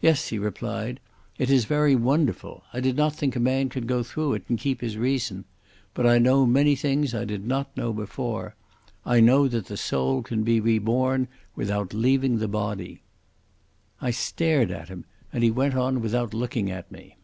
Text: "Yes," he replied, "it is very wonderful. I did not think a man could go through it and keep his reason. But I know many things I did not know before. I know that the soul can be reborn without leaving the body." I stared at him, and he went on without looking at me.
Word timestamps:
"Yes," 0.00 0.28
he 0.28 0.38
replied, 0.38 1.00
"it 1.36 1.50
is 1.50 1.66
very 1.66 1.94
wonderful. 1.94 2.62
I 2.72 2.80
did 2.80 2.96
not 2.96 3.14
think 3.14 3.36
a 3.36 3.40
man 3.40 3.68
could 3.68 3.86
go 3.86 4.02
through 4.02 4.32
it 4.32 4.44
and 4.48 4.58
keep 4.58 4.80
his 4.80 4.96
reason. 4.96 5.44
But 5.92 6.06
I 6.06 6.16
know 6.16 6.46
many 6.46 6.74
things 6.74 7.14
I 7.14 7.26
did 7.26 7.46
not 7.46 7.76
know 7.76 7.92
before. 7.92 8.54
I 9.04 9.20
know 9.20 9.48
that 9.48 9.66
the 9.66 9.76
soul 9.76 10.22
can 10.22 10.44
be 10.44 10.60
reborn 10.60 11.28
without 11.54 11.92
leaving 11.92 12.38
the 12.38 12.48
body." 12.48 13.02
I 14.00 14.12
stared 14.12 14.70
at 14.70 14.88
him, 14.88 15.04
and 15.30 15.44
he 15.44 15.50
went 15.50 15.74
on 15.74 16.00
without 16.00 16.32
looking 16.32 16.70
at 16.70 16.90
me. 16.90 17.16